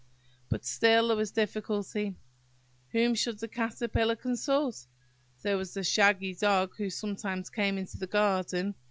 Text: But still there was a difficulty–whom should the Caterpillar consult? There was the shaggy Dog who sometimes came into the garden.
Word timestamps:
But 0.49 0.65
still 0.65 1.09
there 1.09 1.17
was 1.17 1.29
a 1.29 1.35
difficulty–whom 1.35 3.13
should 3.13 3.37
the 3.37 3.47
Caterpillar 3.47 4.15
consult? 4.15 4.87
There 5.43 5.57
was 5.57 5.75
the 5.75 5.83
shaggy 5.83 6.33
Dog 6.33 6.75
who 6.77 6.89
sometimes 6.89 7.51
came 7.51 7.77
into 7.77 7.99
the 7.99 8.07
garden. 8.07 8.73